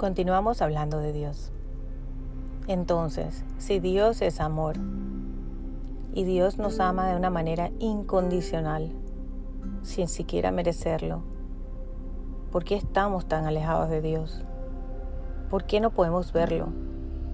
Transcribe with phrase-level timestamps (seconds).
[0.00, 1.52] Continuamos hablando de Dios.
[2.68, 4.76] Entonces, si Dios es amor
[6.14, 8.92] y Dios nos ama de una manera incondicional,
[9.82, 11.20] sin siquiera merecerlo,
[12.50, 14.42] ¿por qué estamos tan alejados de Dios?
[15.50, 16.68] ¿Por qué no podemos verlo?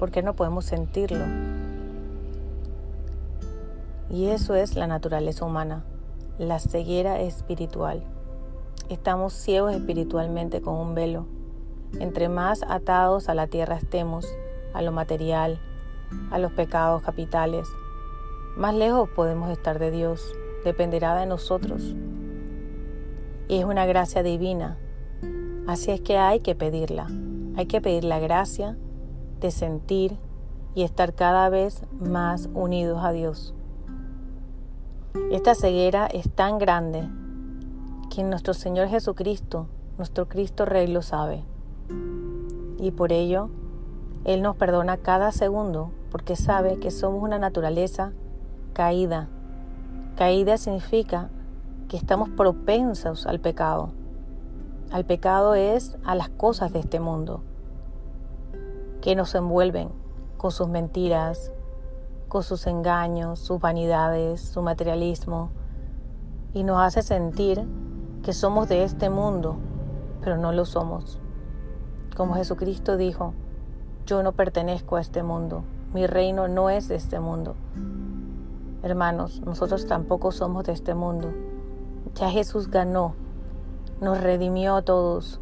[0.00, 1.26] ¿Por qué no podemos sentirlo?
[4.10, 5.84] Y eso es la naturaleza humana,
[6.40, 8.02] la ceguera espiritual.
[8.88, 11.37] Estamos ciegos espiritualmente con un velo
[12.00, 14.26] entre más atados a la tierra estemos,
[14.74, 15.60] a lo material,
[16.30, 17.68] a los pecados capitales,
[18.56, 20.34] más lejos podemos estar de Dios,
[20.64, 21.94] dependerá de nosotros.
[23.48, 24.78] Y es una gracia divina,
[25.66, 27.06] así es que hay que pedirla,
[27.56, 28.76] hay que pedir la gracia
[29.40, 30.18] de sentir
[30.74, 33.54] y estar cada vez más unidos a Dios.
[35.30, 37.08] Esta ceguera es tan grande
[38.10, 41.44] que nuestro Señor Jesucristo, nuestro Cristo Rey, lo sabe
[42.78, 43.50] y por ello
[44.24, 48.12] Él nos perdona cada segundo porque sabe que somos una naturaleza
[48.72, 49.28] caída.
[50.16, 51.30] Caída significa
[51.88, 53.90] que estamos propensos al pecado.
[54.90, 57.42] Al pecado es a las cosas de este mundo
[59.00, 59.90] que nos envuelven
[60.36, 61.52] con sus mentiras,
[62.28, 65.50] con sus engaños, sus vanidades, su materialismo
[66.54, 67.66] y nos hace sentir
[68.22, 69.56] que somos de este mundo,
[70.20, 71.18] pero no lo somos.
[72.18, 73.32] Como Jesucristo dijo,
[74.04, 75.62] yo no pertenezco a este mundo,
[75.94, 77.54] mi reino no es de este mundo.
[78.82, 81.32] Hermanos, nosotros tampoco somos de este mundo.
[82.16, 83.14] Ya Jesús ganó,
[84.00, 85.38] nos redimió a todos.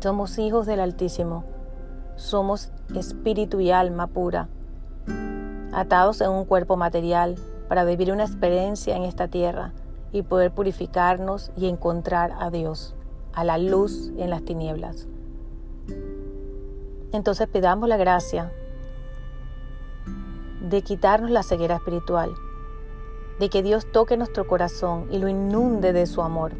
[0.00, 1.44] Somos hijos del Altísimo,
[2.16, 4.48] somos espíritu y alma pura,
[5.72, 7.36] atados en un cuerpo material
[7.68, 9.72] para vivir una experiencia en esta tierra
[10.10, 12.96] y poder purificarnos y encontrar a Dios,
[13.32, 15.06] a la luz en las tinieblas.
[17.12, 18.52] Entonces pidamos la gracia
[20.60, 22.34] de quitarnos la ceguera espiritual,
[23.38, 26.52] de que Dios toque nuestro corazón y lo inunde de su amor.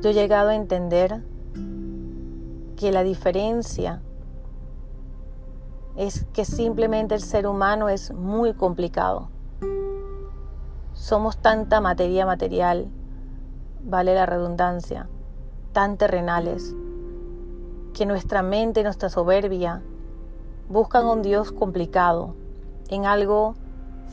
[0.00, 1.22] Yo he llegado a entender
[2.76, 4.02] que la diferencia
[5.96, 9.28] es que simplemente el ser humano es muy complicado.
[10.92, 12.88] Somos tanta materia material,
[13.84, 15.08] vale la redundancia,
[15.72, 16.74] tan terrenales,
[17.92, 19.82] que nuestra mente nuestra soberbia
[20.68, 22.34] buscan un Dios complicado,
[22.88, 23.54] en algo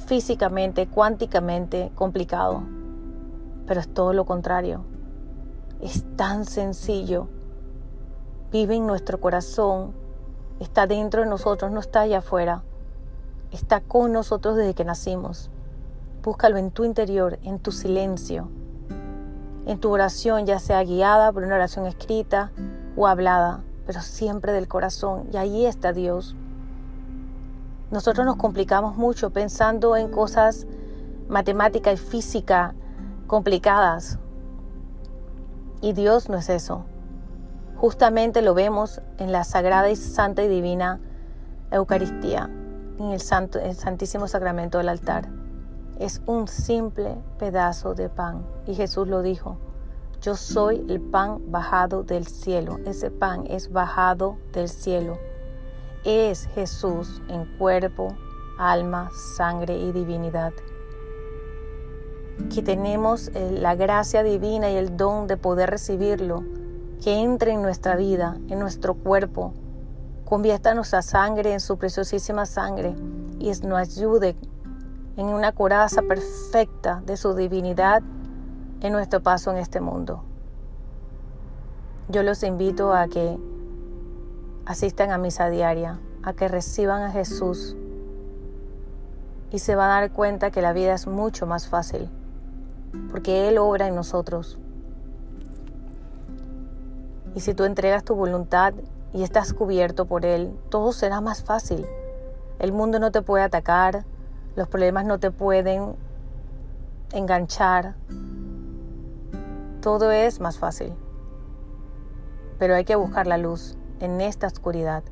[0.05, 2.63] físicamente, cuánticamente complicado.
[3.65, 4.83] Pero es todo lo contrario.
[5.81, 7.27] Es tan sencillo.
[8.51, 9.93] Vive en nuestro corazón,
[10.59, 12.63] está dentro de nosotros, no está allá afuera.
[13.51, 15.49] Está con nosotros desde que nacimos.
[16.23, 18.49] Búscalo en tu interior, en tu silencio,
[19.65, 22.51] en tu oración, ya sea guiada por una oración escrita
[22.97, 25.29] o hablada pero siempre del corazón.
[25.33, 26.35] Y ahí está Dios.
[27.89, 30.67] Nosotros nos complicamos mucho pensando en cosas
[31.27, 32.75] matemáticas y física
[33.25, 34.19] complicadas.
[35.81, 36.85] Y Dios no es eso.
[37.77, 40.99] Justamente lo vemos en la sagrada y santa y divina
[41.71, 42.47] Eucaristía,
[42.99, 45.29] en el Santísimo Sacramento del altar.
[45.97, 48.45] Es un simple pedazo de pan.
[48.67, 49.57] Y Jesús lo dijo.
[50.21, 52.77] Yo soy el pan bajado del cielo.
[52.85, 55.17] Ese pan es bajado del cielo.
[56.03, 58.17] Es Jesús en cuerpo,
[58.57, 60.51] alma, sangre y divinidad.
[62.53, 66.43] Que tenemos eh, la gracia divina y el don de poder recibirlo,
[67.01, 69.53] que entre en nuestra vida, en nuestro cuerpo,
[70.25, 72.93] convierta nuestra sangre en su preciosísima sangre
[73.39, 74.35] y nos ayude
[75.15, 78.03] en una coraza perfecta de su divinidad
[78.81, 80.23] en nuestro paso en este mundo.
[82.07, 83.37] Yo los invito a que
[84.65, 87.75] asistan a misa diaria, a que reciban a Jesús
[89.51, 92.09] y se van a dar cuenta que la vida es mucho más fácil,
[93.11, 94.57] porque Él obra en nosotros.
[97.35, 98.73] Y si tú entregas tu voluntad
[99.13, 101.85] y estás cubierto por Él, todo será más fácil.
[102.59, 104.05] El mundo no te puede atacar,
[104.55, 105.95] los problemas no te pueden
[107.11, 107.95] enganchar,
[109.81, 110.93] todo es más fácil.
[112.57, 115.03] Pero hay que buscar la luz en esta oscuridad,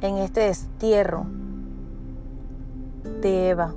[0.00, 1.26] en este destierro
[3.20, 3.74] de Eva,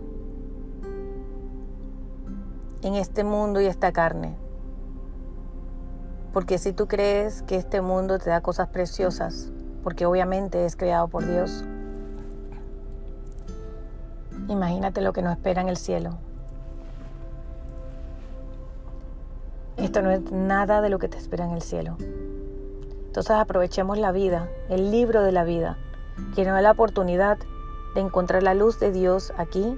[2.81, 4.35] en este mundo y esta carne.
[6.33, 9.51] Porque si tú crees que este mundo te da cosas preciosas,
[9.83, 11.63] porque obviamente es creado por Dios,
[14.47, 16.24] imagínate lo que nos espera en el cielo.
[19.77, 21.97] Esto no es nada de lo que te espera en el cielo.
[23.07, 25.77] Entonces aprovechemos la vida, el libro de la vida,
[26.35, 27.37] que nos da la oportunidad
[27.93, 29.77] de encontrar la luz de Dios aquí,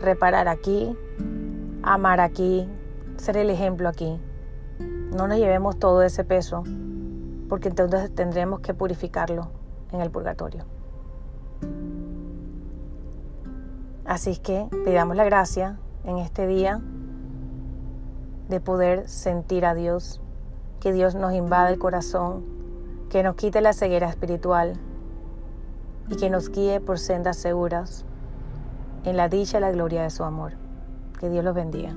[0.00, 0.96] reparar aquí,
[1.82, 2.68] amar aquí,
[3.16, 4.20] ser el ejemplo aquí.
[4.78, 6.64] No nos llevemos todo ese peso,
[7.48, 9.50] porque entonces tendremos que purificarlo
[9.92, 10.64] en el purgatorio.
[14.04, 16.80] Así que pidamos la gracia en este día
[18.48, 20.20] de poder sentir a Dios,
[20.80, 22.44] que Dios nos invade el corazón,
[23.10, 24.74] que nos quite la ceguera espiritual
[26.08, 28.04] y que nos guíe por sendas seguras
[29.04, 30.52] en la dicha y la gloria de su amor.
[31.18, 31.94] Que Dios los bendiga.